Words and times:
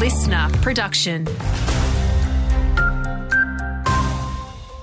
listener 0.00 0.48
production. 0.62 1.26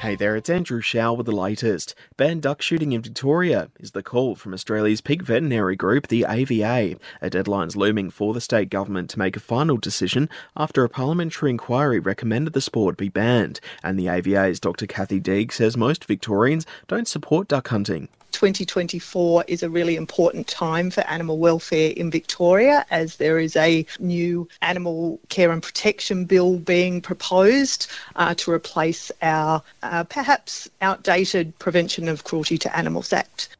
Hey 0.00 0.14
there, 0.16 0.36
it's 0.36 0.48
Andrew 0.48 0.80
Shaw 0.80 1.12
with 1.12 1.26
the 1.26 1.32
latest. 1.32 1.94
Ban 2.16 2.40
duck 2.40 2.62
shooting 2.62 2.92
in 2.92 3.02
Victoria 3.02 3.68
is 3.78 3.90
the 3.90 4.02
call 4.02 4.34
from 4.36 4.54
Australia's 4.54 5.02
peak 5.02 5.22
veterinary 5.22 5.76
group, 5.76 6.06
the 6.06 6.24
AVA. 6.26 6.96
A 7.20 7.28
deadline's 7.28 7.76
looming 7.76 8.08
for 8.08 8.32
the 8.32 8.40
state 8.40 8.70
government 8.70 9.10
to 9.10 9.18
make 9.18 9.36
a 9.36 9.40
final 9.40 9.76
decision 9.76 10.30
after 10.56 10.82
a 10.82 10.88
parliamentary 10.88 11.50
inquiry 11.50 12.00
recommended 12.00 12.54
the 12.54 12.62
sport 12.62 12.96
be 12.96 13.10
banned. 13.10 13.60
And 13.84 13.98
the 13.98 14.08
AVA's 14.08 14.60
Dr. 14.60 14.86
Kathy 14.86 15.20
Deeg 15.20 15.52
says 15.52 15.76
most 15.76 16.06
Victorians 16.06 16.64
don't 16.88 17.06
support 17.06 17.48
duck 17.48 17.68
hunting. 17.68 18.08
2024 18.32 19.44
is 19.46 19.62
a 19.62 19.70
really 19.70 19.96
important 19.96 20.46
time 20.46 20.90
for 20.90 21.02
animal 21.02 21.38
welfare 21.38 21.92
in 21.96 22.10
Victoria 22.10 22.84
as 22.90 23.16
there 23.16 23.38
is 23.38 23.56
a 23.56 23.86
new 23.98 24.48
animal 24.60 25.20
care 25.28 25.50
and 25.50 25.62
protection 25.62 26.24
bill 26.24 26.58
being 26.58 27.00
proposed 27.00 27.86
uh, 28.16 28.34
to 28.34 28.50
replace 28.50 29.12
our 29.22 29.62
uh, 29.82 30.04
perhaps 30.04 30.68
outdated 30.80 31.58
Prevention 31.58 32.08
of 32.08 32.24
Cruelty 32.24 32.58
to 32.58 32.76
Animals 32.76 33.12
Act. 33.12 33.56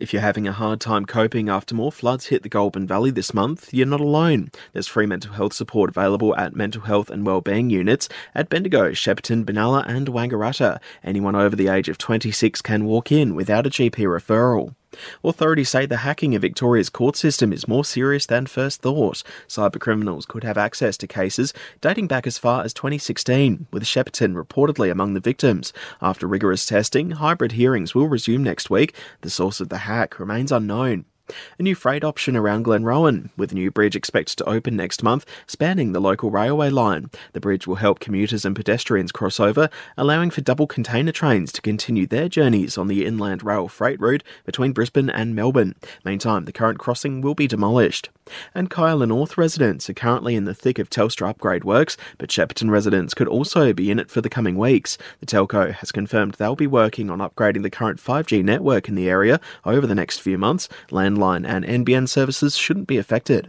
If 0.00 0.12
you're 0.12 0.22
having 0.22 0.46
a 0.46 0.52
hard 0.52 0.80
time 0.80 1.06
coping 1.06 1.48
after 1.48 1.74
more 1.74 1.90
floods 1.90 2.26
hit 2.26 2.44
the 2.44 2.48
Goulburn 2.48 2.86
Valley 2.86 3.10
this 3.10 3.34
month, 3.34 3.74
you're 3.74 3.84
not 3.84 4.00
alone. 4.00 4.52
There's 4.72 4.86
free 4.86 5.06
mental 5.06 5.32
health 5.32 5.54
support 5.54 5.90
available 5.90 6.36
at 6.36 6.54
mental 6.54 6.82
health 6.82 7.10
and 7.10 7.26
wellbeing 7.26 7.68
units 7.68 8.08
at 8.32 8.48
Bendigo, 8.48 8.92
Shepparton, 8.92 9.44
Benalla, 9.44 9.84
and 9.88 10.06
Wangaratta. 10.06 10.78
Anyone 11.02 11.34
over 11.34 11.56
the 11.56 11.66
age 11.66 11.88
of 11.88 11.98
26 11.98 12.62
can 12.62 12.84
walk 12.84 13.10
in 13.10 13.34
without 13.34 13.66
a 13.66 13.70
GP 13.70 13.96
referral. 14.04 14.76
Authorities 15.22 15.68
say 15.68 15.86
the 15.86 15.98
hacking 15.98 16.34
of 16.34 16.42
Victoria's 16.42 16.88
court 16.90 17.16
system 17.16 17.52
is 17.52 17.68
more 17.68 17.84
serious 17.84 18.26
than 18.26 18.46
first 18.46 18.80
thought. 18.80 19.22
Cybercriminals 19.46 20.26
could 20.26 20.44
have 20.44 20.56
access 20.56 20.96
to 20.98 21.06
cases 21.06 21.52
dating 21.80 22.06
back 22.06 22.26
as 22.26 22.38
far 22.38 22.64
as 22.64 22.72
2016, 22.72 23.66
with 23.70 23.84
Shepparton 23.84 24.34
reportedly 24.34 24.90
among 24.90 25.14
the 25.14 25.20
victims. 25.20 25.72
After 26.00 26.26
rigorous 26.26 26.64
testing, 26.66 27.12
hybrid 27.12 27.52
hearings 27.52 27.94
will 27.94 28.08
resume 28.08 28.42
next 28.42 28.70
week. 28.70 28.94
The 29.20 29.30
source 29.30 29.60
of 29.60 29.68
the 29.68 29.78
hack 29.78 30.18
remains 30.18 30.52
unknown. 30.52 31.04
A 31.58 31.62
new 31.62 31.74
freight 31.74 32.04
option 32.04 32.36
around 32.36 32.64
Glenrowan, 32.64 33.30
with 33.36 33.52
a 33.52 33.54
new 33.54 33.70
bridge 33.70 33.96
expected 33.96 34.36
to 34.36 34.48
open 34.48 34.76
next 34.76 35.02
month, 35.02 35.26
spanning 35.46 35.92
the 35.92 36.00
local 36.00 36.30
railway 36.30 36.70
line. 36.70 37.10
The 37.32 37.40
bridge 37.40 37.66
will 37.66 37.76
help 37.76 38.00
commuters 38.00 38.44
and 38.44 38.56
pedestrians 38.56 39.12
cross 39.12 39.38
over, 39.38 39.68
allowing 39.96 40.30
for 40.30 40.40
double 40.40 40.66
container 40.66 41.12
trains 41.12 41.52
to 41.52 41.62
continue 41.62 42.06
their 42.06 42.28
journeys 42.28 42.78
on 42.78 42.88
the 42.88 43.04
inland 43.04 43.42
rail 43.42 43.68
freight 43.68 44.00
route 44.00 44.24
between 44.44 44.72
Brisbane 44.72 45.10
and 45.10 45.34
Melbourne. 45.34 45.74
Meantime, 46.04 46.44
the 46.44 46.52
current 46.52 46.78
crossing 46.78 47.20
will 47.20 47.34
be 47.34 47.46
demolished. 47.46 48.08
And 48.54 48.70
Kialla 48.70 49.08
North 49.08 49.38
residents 49.38 49.88
are 49.88 49.94
currently 49.94 50.34
in 50.34 50.44
the 50.44 50.54
thick 50.54 50.78
of 50.78 50.90
Telstra 50.90 51.30
upgrade 51.30 51.64
works, 51.64 51.96
but 52.18 52.28
Shepparton 52.28 52.70
residents 52.70 53.14
could 53.14 53.28
also 53.28 53.72
be 53.72 53.90
in 53.90 53.98
it 53.98 54.10
for 54.10 54.20
the 54.20 54.28
coming 54.28 54.56
weeks. 54.56 54.98
The 55.20 55.26
telco 55.26 55.72
has 55.72 55.92
confirmed 55.92 56.34
they'll 56.34 56.56
be 56.56 56.66
working 56.66 57.10
on 57.10 57.18
upgrading 57.18 57.62
the 57.62 57.70
current 57.70 58.00
5G 58.00 58.44
network 58.44 58.88
in 58.88 58.94
the 58.94 59.08
area 59.08 59.40
over 59.64 59.86
the 59.86 59.94
next 59.94 60.20
few 60.20 60.38
months. 60.38 60.68
Land 60.90 61.17
and 61.22 61.64
NBN 61.64 62.08
services 62.08 62.56
shouldn't 62.56 62.86
be 62.86 62.98
affected. 62.98 63.48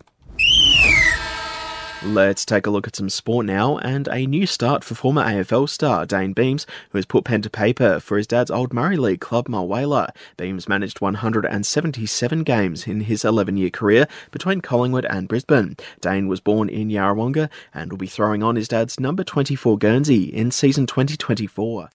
Let's 2.02 2.45
take 2.45 2.66
a 2.66 2.70
look 2.70 2.88
at 2.88 2.95
some 2.95 3.09
sport 3.09 3.45
now 3.45 3.78
and 3.78 4.08
a 4.08 4.25
new 4.25 4.45
start 4.45 4.86
for 4.86 4.95
former 4.95 5.22
AFL 5.22 5.67
star 5.67 6.06
Dane 6.06 6.31
Beams, 6.31 6.66
who 6.92 6.97
has 6.97 7.06
put 7.06 7.25
pen 7.25 7.42
to 7.42 7.50
paper 7.50 8.00
for 8.00 8.16
his 8.16 8.25
dad's 8.25 8.50
old 8.50 8.73
Murray 8.73 8.95
League 8.95 9.20
club 9.20 9.50
Mulwala. 9.50 10.09
Beams 10.38 10.70
managed 10.70 11.02
177 11.02 12.44
games 12.44 12.88
in 12.88 13.02
his 13.02 13.25
11 13.25 13.58
year 13.58 13.70
career 13.70 14.08
between 14.31 14.62
Collingwood 14.62 15.06
and 15.09 15.28
Brisbane. 15.28 15.75
Dane 16.00 16.30
was 16.30 16.40
born 16.40 16.70
in 16.70 16.88
Yarrawonga 16.88 17.50
and 17.73 17.92
will 17.92 17.97
be 17.97 18.08
throwing 18.08 18.44
on 18.44 18.56
his 18.56 18.70
dad's 18.70 18.97
number 18.97 19.25
24 19.25 19.78
Guernsey 19.78 20.23
in 20.23 20.52
season 20.52 20.88
2024. 20.88 21.90